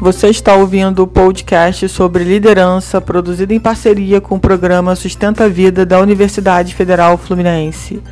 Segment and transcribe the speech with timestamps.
[0.00, 5.48] Você está ouvindo o podcast sobre liderança, produzido em parceria com o programa Sustenta a
[5.48, 8.02] Vida da Universidade Federal Fluminense.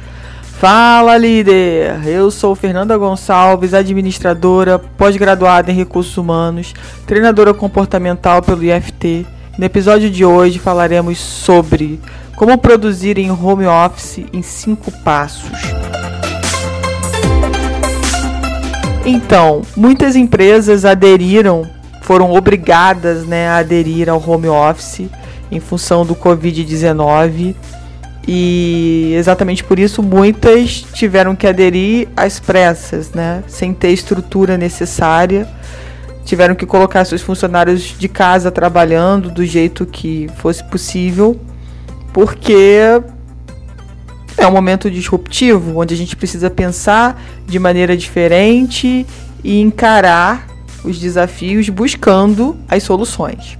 [0.43, 2.07] Fala, líder!
[2.07, 6.75] Eu sou Fernanda Gonçalves, administradora, pós-graduada em recursos humanos,
[7.07, 9.27] treinadora comportamental pelo IFT.
[9.57, 11.99] No episódio de hoje falaremos sobre
[12.37, 15.49] como produzir em home office em cinco passos.
[19.07, 21.67] Então, muitas empresas aderiram,
[22.09, 25.11] foram obrigadas né, a aderir ao home office
[25.53, 27.55] em função do Covid-19
[28.27, 35.47] e exatamente por isso muitas tiveram que aderir às pressas, né, sem ter estrutura necessária.
[36.25, 41.39] Tiveram que colocar seus funcionários de casa trabalhando do jeito que fosse possível,
[42.11, 43.03] porque
[44.39, 49.07] é um momento disruptivo, onde a gente precisa pensar de maneira diferente
[49.45, 50.48] e encarar
[50.85, 53.59] os desafios buscando as soluções.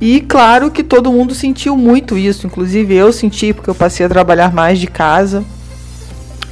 [0.00, 4.08] E claro que todo mundo sentiu muito isso, inclusive eu senti, porque eu passei a
[4.08, 5.44] trabalhar mais de casa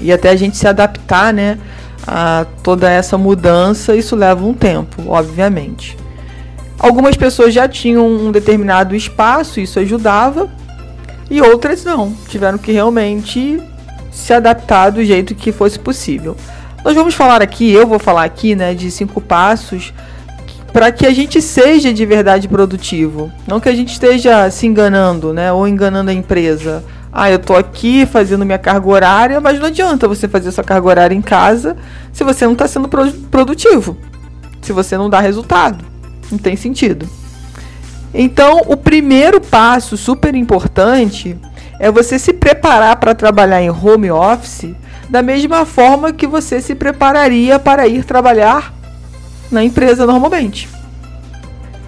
[0.00, 1.58] e até a gente se adaptar, né,
[2.06, 5.96] a toda essa mudança, isso leva um tempo, obviamente.
[6.78, 10.48] Algumas pessoas já tinham um determinado espaço, isso ajudava,
[11.30, 13.60] e outras não, tiveram que realmente
[14.10, 16.36] se adaptar do jeito que fosse possível.
[16.88, 19.92] Nós vamos falar aqui, eu vou falar aqui, né, de cinco passos
[20.72, 25.34] para que a gente seja de verdade produtivo, não que a gente esteja se enganando,
[25.34, 26.82] né, ou enganando a empresa.
[27.12, 30.88] Ah, eu tô aqui fazendo minha carga horária, mas não adianta você fazer sua carga
[30.88, 31.76] horária em casa
[32.10, 33.94] se você não está sendo produtivo,
[34.62, 35.84] se você não dá resultado.
[36.32, 37.06] Não tem sentido.
[38.14, 41.36] Então, o primeiro passo super importante
[41.78, 44.74] é você se preparar para trabalhar em home office
[45.08, 48.74] da mesma forma que você se prepararia para ir trabalhar
[49.50, 50.68] na empresa normalmente.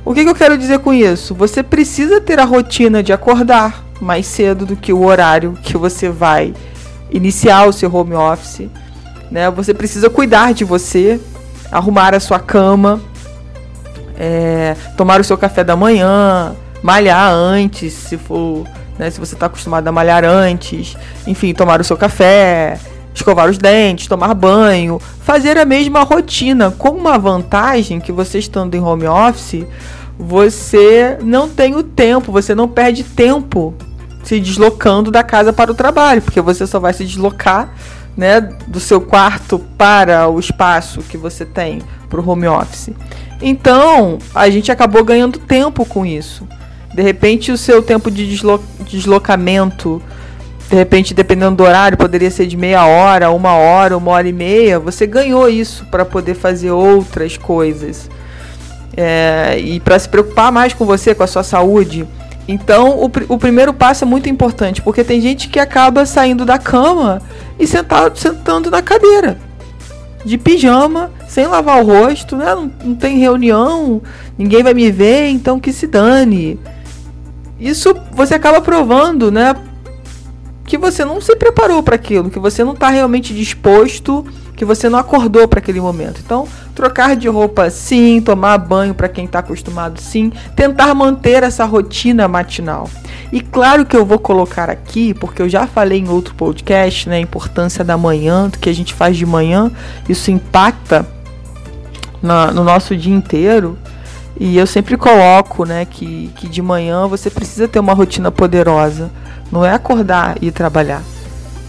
[0.04, 1.34] O que, que eu quero dizer com isso?
[1.34, 6.08] Você precisa ter a rotina de acordar mais cedo do que o horário que você
[6.08, 6.54] vai
[7.10, 8.68] iniciar o seu home office.
[9.30, 9.50] Né?
[9.50, 11.20] Você precisa cuidar de você,
[11.70, 13.00] arrumar a sua cama,
[14.18, 18.66] é, tomar o seu café da manhã, malhar antes, se for,
[19.00, 20.94] né, se você está acostumado a malhar antes,
[21.26, 22.78] enfim, tomar o seu café,
[23.14, 28.74] escovar os dentes, tomar banho, fazer a mesma rotina, com uma vantagem que você estando
[28.74, 29.66] em home office,
[30.18, 33.74] você não tem o tempo, você não perde tempo
[34.22, 37.72] se deslocando da casa para o trabalho, porque você só vai se deslocar
[38.14, 41.80] né, do seu quarto para o espaço que você tem
[42.10, 42.90] para o home office.
[43.40, 46.46] Então, a gente acabou ganhando tempo com isso.
[46.92, 50.02] De repente, o seu tempo de deslo deslocamento,
[50.68, 54.32] de repente, dependendo do horário, poderia ser de meia hora, uma hora, uma hora e
[54.32, 54.78] meia.
[54.78, 58.10] Você ganhou isso para poder fazer outras coisas.
[58.96, 62.06] É, e para se preocupar mais com você, com a sua saúde.
[62.48, 66.58] Então, o, o primeiro passo é muito importante, porque tem gente que acaba saindo da
[66.58, 67.22] cama
[67.58, 69.38] e sentado, sentando na cadeira
[70.24, 72.54] de pijama, sem lavar o rosto, né?
[72.54, 74.02] Não, não, tem reunião,
[74.36, 76.58] ninguém vai me ver, então que se dane.
[77.60, 79.54] Isso você acaba provando, né?
[80.64, 84.24] Que você não se preparou para aquilo, que você não está realmente disposto,
[84.56, 86.20] que você não acordou para aquele momento.
[86.24, 91.64] Então, trocar de roupa sim, tomar banho para quem está acostumado sim, tentar manter essa
[91.64, 92.88] rotina matinal.
[93.32, 97.16] E claro que eu vou colocar aqui, porque eu já falei em outro podcast, né,
[97.16, 99.70] a importância da manhã, do que a gente faz de manhã,
[100.08, 101.06] isso impacta
[102.22, 103.78] na, no nosso dia inteiro.
[104.40, 109.10] E eu sempre coloco, né, que, que de manhã você precisa ter uma rotina poderosa.
[109.52, 111.02] Não é acordar e trabalhar.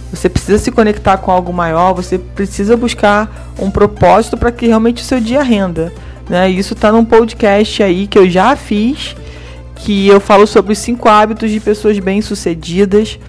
[0.09, 5.03] Você precisa se conectar com algo maior, você precisa buscar um propósito para que realmente
[5.03, 5.91] o seu dia renda.
[6.29, 6.49] Né?
[6.49, 9.17] Isso está num podcast aí que eu já fiz
[9.83, 13.19] que eu falo sobre os cinco hábitos de pessoas bem-sucedidas.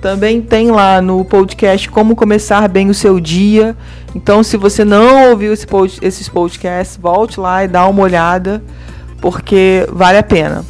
[0.00, 3.76] Também tem lá no podcast Como Começar Bem o Seu Dia.
[4.14, 8.62] Então, se você não ouviu esse pod esses podcasts, volte lá e dá uma olhada,
[9.20, 10.64] porque vale a pena.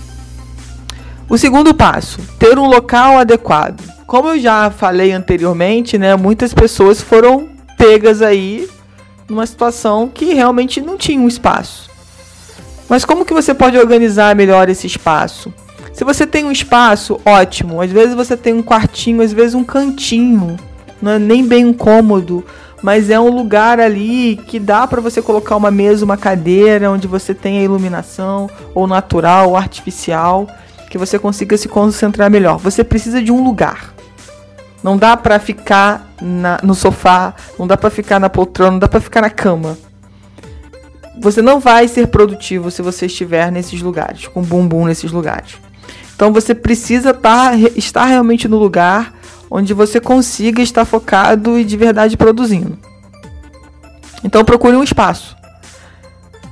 [1.29, 3.82] O segundo passo: ter um local adequado.
[4.06, 8.67] Como eu já falei anteriormente, né, muitas pessoas foram pegas aí
[9.29, 11.91] numa situação que realmente não tinha um espaço.
[12.88, 15.53] Mas como que você pode organizar melhor esse espaço?
[15.99, 17.81] Se você tem um espaço, ótimo.
[17.81, 20.56] Às vezes você tem um quartinho, às vezes um cantinho.
[21.03, 22.45] Não é nem bem um cômodo,
[22.81, 27.09] mas é um lugar ali que dá para você colocar uma mesa, uma cadeira, onde
[27.09, 30.47] você tem a iluminação, ou natural, ou artificial,
[30.89, 32.59] que você consiga se concentrar melhor.
[32.59, 33.93] Você precisa de um lugar.
[34.85, 38.87] Não dá para ficar na, no sofá, não dá para ficar na poltrona, não dá
[38.87, 39.77] para ficar na cama
[41.21, 45.59] você não vai ser produtivo se você estiver nesses lugares, com bumbum nesses lugares.
[46.19, 49.15] Então você precisa tá, estar realmente no lugar
[49.49, 52.76] onde você consiga estar focado e de verdade produzindo.
[54.25, 55.37] Então procure um espaço.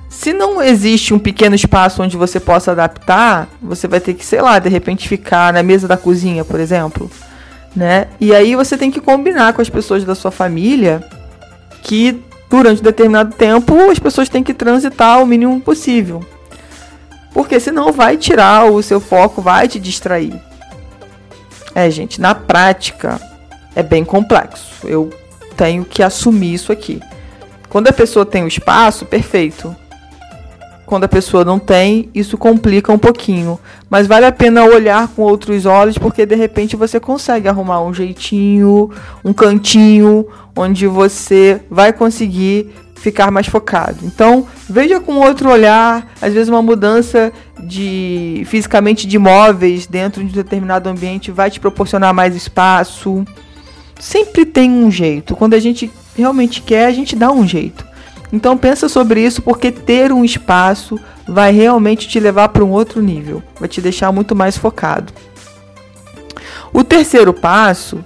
[0.08, 4.40] Se não existe um pequeno espaço onde você possa adaptar, você vai ter que, sei
[4.40, 7.10] lá, de repente ficar na mesa da cozinha, por exemplo,
[7.74, 8.06] né?
[8.20, 11.02] E aí você tem que combinar com as pessoas da sua família
[11.82, 16.24] que durante um determinado tempo as pessoas têm que transitar o mínimo possível.
[17.36, 20.32] Porque senão vai tirar o seu foco, vai te distrair.
[21.74, 23.20] É, gente, na prática
[23.74, 24.88] é bem complexo.
[24.88, 25.10] Eu
[25.54, 26.98] tenho que assumir isso aqui.
[27.68, 29.76] Quando a pessoa tem o espaço, perfeito.
[30.86, 33.60] Quando a pessoa não tem, isso complica um pouquinho.
[33.90, 37.92] Mas vale a pena olhar com outros olhos, porque de repente você consegue arrumar um
[37.92, 38.90] jeitinho,
[39.22, 43.98] um cantinho, onde você vai conseguir ficar mais focado.
[44.02, 50.30] Então, veja com outro olhar, às vezes uma mudança de fisicamente de móveis dentro de
[50.30, 53.24] um determinado ambiente vai te proporcionar mais espaço.
[53.98, 55.36] Sempre tem um jeito.
[55.36, 57.86] Quando a gente realmente quer, a gente dá um jeito.
[58.32, 63.00] Então pensa sobre isso porque ter um espaço vai realmente te levar para um outro
[63.00, 65.12] nível, vai te deixar muito mais focado.
[66.72, 68.04] O terceiro passo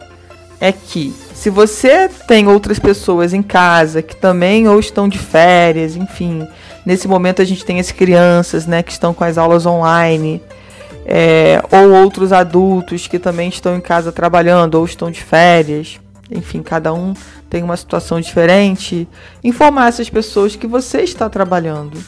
[0.61, 5.97] é que se você tem outras pessoas em casa que também ou estão de férias,
[5.97, 6.47] enfim,
[6.85, 10.43] nesse momento a gente tem as crianças, né, que estão com as aulas online,
[11.07, 15.99] é, ou outros adultos que também estão em casa trabalhando ou estão de férias,
[16.31, 17.15] enfim, cada um
[17.49, 19.09] tem uma situação diferente,
[19.43, 21.99] informar essas pessoas que você está trabalhando.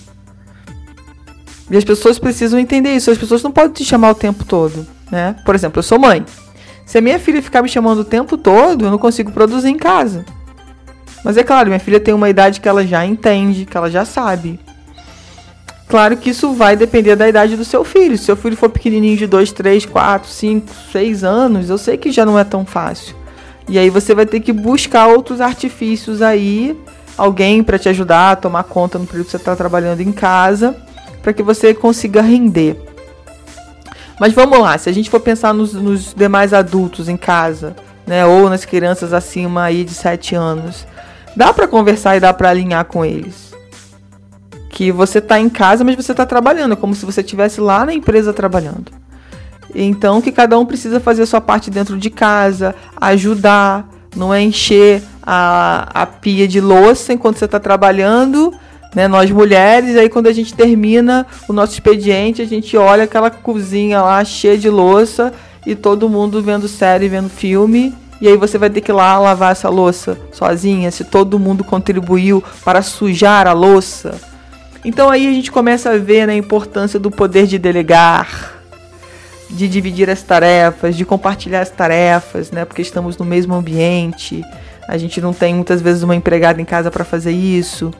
[1.70, 3.10] E as pessoas precisam entender isso.
[3.10, 5.36] As pessoas não podem te chamar o tempo todo, né?
[5.42, 6.22] Por exemplo, eu sou mãe.
[6.92, 9.78] Se a minha filha ficar me chamando o tempo todo, eu não consigo produzir em
[9.78, 10.26] casa.
[11.24, 14.04] Mas é claro, minha filha tem uma idade que ela já entende, que ela já
[14.04, 14.60] sabe.
[15.88, 18.18] Claro que isso vai depender da idade do seu filho.
[18.18, 22.12] Se seu filho for pequenininho de 2, 3, 4, 5, 6 anos, eu sei que
[22.12, 23.16] já não é tão fácil.
[23.66, 26.78] E aí você vai ter que buscar outros artifícios aí,
[27.16, 30.76] alguém para te ajudar a tomar conta no período que você está trabalhando em casa,
[31.22, 32.91] para que você consiga render.
[34.22, 37.74] Mas vamos lá, se a gente for pensar nos, nos demais adultos em casa,
[38.06, 40.86] né, ou nas crianças acima aí de 7 anos,
[41.34, 43.52] dá para conversar e dá para alinhar com eles.
[44.70, 47.84] Que você está em casa, mas você está trabalhando, é como se você estivesse lá
[47.84, 48.92] na empresa trabalhando.
[49.74, 54.40] Então, que cada um precisa fazer a sua parte dentro de casa, ajudar, não é
[54.40, 58.54] encher a, a pia de louça enquanto você está trabalhando,
[58.94, 59.08] né?
[59.08, 64.00] Nós mulheres, aí quando a gente termina o nosso expediente, a gente olha aquela cozinha
[64.00, 65.32] lá cheia de louça
[65.66, 67.94] e todo mundo vendo série, vendo filme.
[68.20, 71.64] E aí você vai ter que ir lá lavar essa louça sozinha, se todo mundo
[71.64, 74.14] contribuiu para sujar a louça.
[74.84, 78.62] Então aí a gente começa a ver né, a importância do poder de delegar
[79.52, 82.64] de dividir as tarefas, de compartilhar as tarefas, né?
[82.64, 84.42] Porque estamos no mesmo ambiente.
[84.88, 87.92] A gente não tem muitas vezes uma empregada em casa para fazer isso.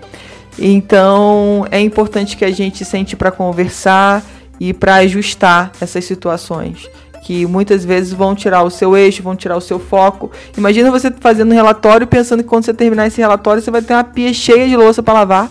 [0.58, 4.22] Então, é importante que a gente sente para conversar
[4.60, 6.88] e para ajustar essas situações
[7.22, 10.30] que muitas vezes vão tirar o seu eixo, vão tirar o seu foco.
[10.58, 13.94] Imagina você fazendo um relatório pensando que quando você terminar esse relatório você vai ter
[13.94, 15.50] uma pia cheia de louça para lavar,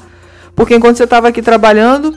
[0.53, 2.13] porque enquanto você estava aqui trabalhando,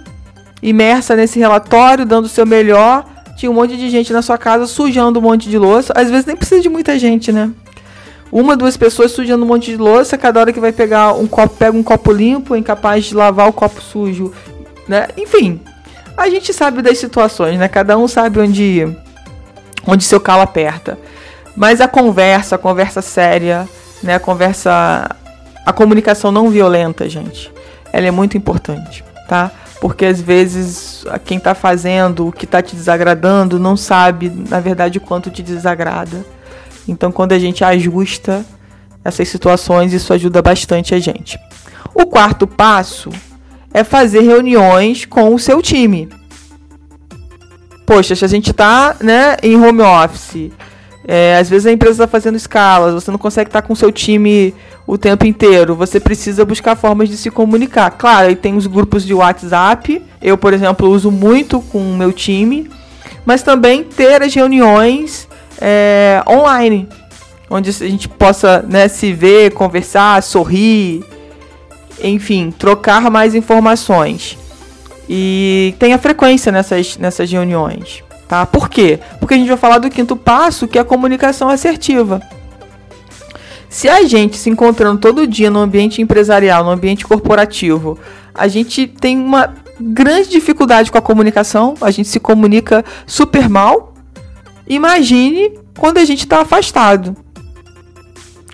[0.61, 4.67] imersa nesse relatório, dando o seu melhor, tinha um monte de gente na sua casa
[4.67, 5.93] sujando um monte de louça.
[5.97, 7.51] Às vezes nem precisa de muita gente, né?
[8.35, 11.55] Uma, duas pessoas sujando um monte de louça, cada hora que vai pegar um copo,
[11.55, 14.33] pega um copo limpo, incapaz de lavar o copo sujo,
[14.89, 15.07] né?
[15.17, 15.61] Enfim,
[16.17, 17.69] a gente sabe das situações, né?
[17.69, 18.93] Cada um sabe onde
[19.87, 20.99] onde seu calo aperta.
[21.55, 23.69] Mas a conversa, a conversa séria,
[24.03, 24.17] né?
[24.17, 25.09] A conversa
[25.65, 27.53] a comunicação não violenta, gente.
[27.93, 29.53] Ela é muito importante, tá?
[29.81, 34.97] porque às vezes quem está fazendo o que está te desagradando não sabe, na verdade,
[34.97, 36.25] o quanto te desagrada.
[36.87, 38.45] Então, quando a gente ajusta
[39.05, 41.39] essas situações, isso ajuda bastante a gente.
[41.95, 43.11] O quarto passo
[43.73, 46.09] é fazer reuniões com o seu time.
[47.87, 50.51] Poxa, se a gente está né, em home office,
[51.07, 53.77] é, às vezes a empresa está fazendo escalas, você não consegue estar tá com o
[53.77, 54.55] seu time
[54.87, 55.75] o tempo inteiro.
[55.75, 57.91] Você precisa buscar formas de se comunicar.
[57.91, 60.03] Claro, aí tem os grupos de WhatsApp.
[60.21, 62.71] Eu, por exemplo, uso muito com o meu time.
[63.27, 65.29] Mas também ter as reuniões
[65.61, 66.89] é, online.
[67.49, 71.05] Onde a gente possa né, se ver, conversar, sorrir.
[72.03, 74.39] Enfim, trocar mais informações.
[75.09, 78.03] E tenha frequência nessas, nessas reuniões.
[78.27, 78.47] Tá?
[78.47, 78.99] Por quê?
[79.21, 82.21] Porque a gente vai falar do quinto passo, que é a comunicação assertiva.
[83.69, 87.99] Se a gente se encontrando todo dia no ambiente empresarial, no ambiente corporativo,
[88.35, 93.94] a gente tem uma grande dificuldade com a comunicação, a gente se comunica super mal.
[94.67, 97.17] Imagine quando a gente está afastado.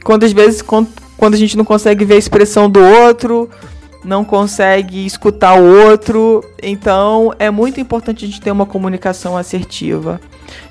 [0.03, 3.49] Quando às vezes quando, quando a gente não consegue ver a expressão do outro,
[4.05, 6.45] não consegue escutar o outro.
[6.63, 10.21] Então é muito importante a gente ter uma comunicação assertiva.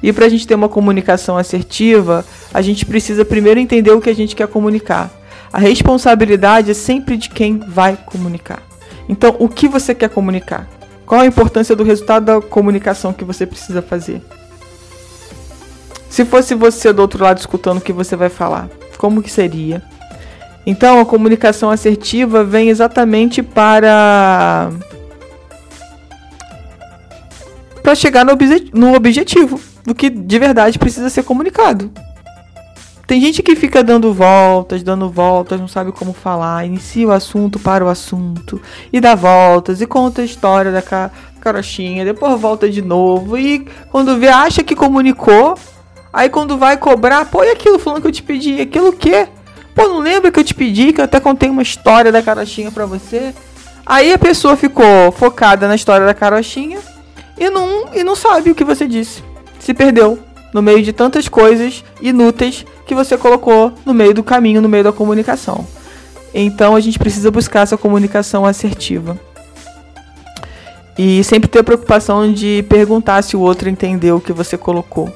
[0.04, 4.10] E para a gente ter uma comunicação assertiva, a gente precisa primeiro entender o que
[4.10, 5.12] a gente quer comunicar.
[5.52, 8.62] A responsabilidade é sempre de quem vai comunicar.
[9.08, 10.68] Então, o que você quer comunicar?
[11.06, 14.22] Qual a importância do resultado da comunicação que você precisa fazer?
[16.10, 19.82] Se fosse você do outro lado escutando o que você vai falar, como que seria?
[20.66, 24.70] Então, a comunicação assertiva vem exatamente para
[27.82, 31.92] para chegar no, obje no objetivo do que de verdade precisa ser comunicado.
[33.08, 37.58] Tem gente que fica dando voltas, dando voltas, não sabe como falar, inicia o assunto
[37.58, 38.62] para o assunto,
[38.94, 41.10] e dá voltas, e conta a história da ca
[41.42, 45.56] carochinha, depois volta de novo, e quando vê, acha que comunicou,
[46.12, 49.28] aí quando vai cobrar, pô, e aquilo falando que eu te pedi, aquilo o quê?
[49.76, 52.72] Pô, não lembra que eu te pedi, que eu até contei uma história da carochinha
[52.72, 53.34] pra você?
[53.86, 56.80] Aí a pessoa ficou focada na história da carochinha
[57.38, 59.24] e não, e não sabe o que você disse.
[59.60, 60.20] Se perdeu
[60.54, 64.84] no meio de tantas coisas inúteis que você colocou no meio do caminho, no meio
[64.84, 65.66] da comunicação.
[66.34, 69.20] Então a gente precisa buscar essa comunicação assertiva.
[70.98, 75.10] E sempre ter a preocupação de perguntar se o outro entendeu o que você colocou.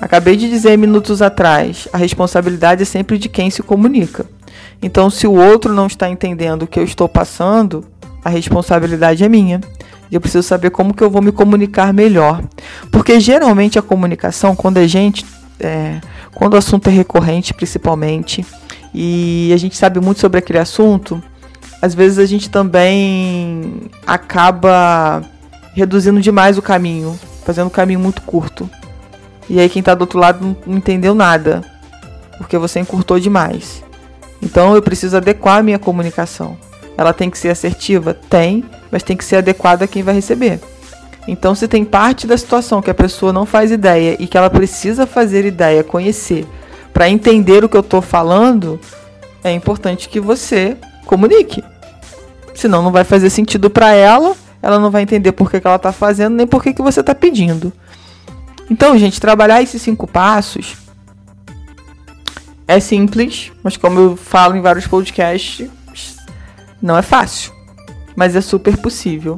[0.00, 4.24] Acabei de dizer minutos atrás, a responsabilidade é sempre de quem se comunica.
[4.82, 7.84] Então, se o outro não está entendendo o que eu estou passando,
[8.24, 9.60] a responsabilidade é minha.
[10.10, 12.42] Eu preciso saber como que eu vou me comunicar melhor.
[12.90, 15.24] Porque geralmente a comunicação, quando a gente.
[15.60, 16.00] É,
[16.34, 18.44] quando o assunto é recorrente, principalmente,
[18.94, 21.22] e a gente sabe muito sobre aquele assunto,
[21.82, 25.22] às vezes a gente também acaba
[25.74, 28.70] reduzindo demais o caminho, fazendo o caminho muito curto.
[29.50, 31.60] E aí quem está do outro lado não, não entendeu nada,
[32.38, 33.82] porque você encurtou demais.
[34.40, 36.56] Então eu preciso adequar a minha comunicação.
[36.96, 38.14] Ela tem que ser assertiva?
[38.14, 40.60] Tem, mas tem que ser adequada a quem vai receber.
[41.26, 44.48] Então, se tem parte da situação que a pessoa não faz ideia e que ela
[44.48, 46.46] precisa fazer ideia, conhecer,
[46.92, 48.80] para entender o que eu estou falando,
[49.42, 50.76] é importante que você
[51.06, 51.62] comunique.
[52.54, 55.76] Senão, não vai fazer sentido para ela, ela não vai entender por que, que ela
[55.76, 57.72] está fazendo, nem por que, que você está pedindo.
[58.70, 60.76] Então, gente, trabalhar esses cinco passos
[62.68, 65.68] é simples, mas como eu falo em vários podcasts,
[66.80, 67.52] não é fácil,
[68.14, 69.36] mas é super possível.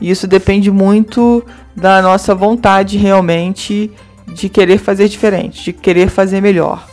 [0.00, 1.44] E isso depende muito
[1.76, 3.90] da nossa vontade realmente
[4.26, 6.88] de querer fazer diferente, de querer fazer melhor.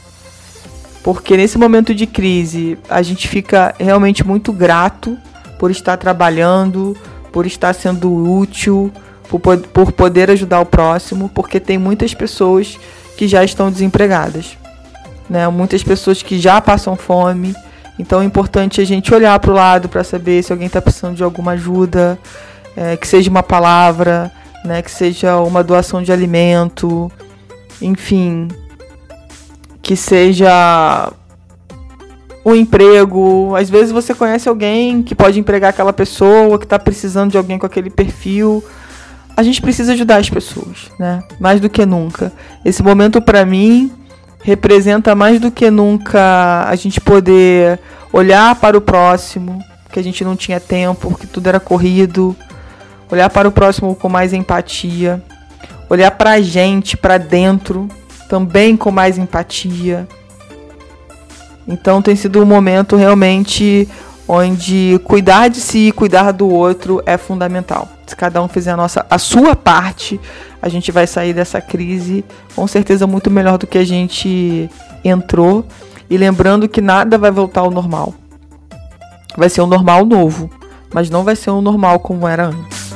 [1.01, 5.17] Porque nesse momento de crise, a gente fica realmente muito grato
[5.58, 6.98] por estar trabalhando,
[7.32, 8.91] por estar sendo útil,
[9.29, 12.77] por, por poder ajudar o próximo, porque tem muitas pessoas
[13.17, 14.57] que já estão desempregadas.
[15.29, 15.48] Né?
[15.50, 17.55] Muitas pessoas que já passam fome,
[18.00, 21.15] então é importante a gente olhar para o lado para saber se alguém está precisando
[21.15, 22.17] de alguma ajuda,
[22.75, 24.31] é, que seja uma palavra,
[24.63, 27.12] né, que seja uma doação de alimento,
[27.81, 28.48] enfim,
[29.81, 31.12] que seja
[32.46, 33.55] um emprego.
[33.55, 37.57] Às vezes você conhece alguém que pode empregar aquela pessoa, que está precisando de alguém
[37.57, 38.63] com aquele perfil.
[39.38, 41.24] A gente precisa ajudar as pessoas, né?
[41.39, 42.34] Mais do que nunca.
[42.65, 43.91] Esse momento para mim
[44.41, 47.79] representa mais do que nunca a gente poder
[48.12, 52.36] olhar para o próximo, que a gente não tinha tempo, porque tudo era corrido,
[53.12, 55.22] olhar para o próximo com mais empatia,
[55.88, 57.88] olhar para a gente, para dentro,
[58.27, 60.08] também com mais empatia.
[61.67, 63.88] Então tem sido um momento realmente
[64.27, 67.88] onde cuidar de si e cuidar do outro é fundamental.
[68.05, 70.19] Se cada um fizer a, nossa, a sua parte,
[70.62, 74.69] a gente vai sair dessa crise com certeza muito melhor do que a gente
[75.03, 75.65] entrou.
[76.10, 78.13] E lembrando que nada vai voltar ao normal.
[79.38, 80.50] Vai ser um normal novo,
[80.93, 82.88] mas não vai ser um normal como era antes.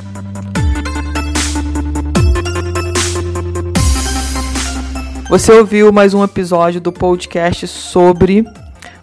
[5.30, 8.46] Você ouviu mais um episódio do podcast sobre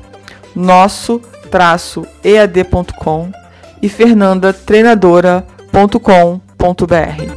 [0.55, 1.21] nosso
[2.23, 3.31] ead.com
[3.81, 7.28] e fernanda treinadora www.cicred.com.br.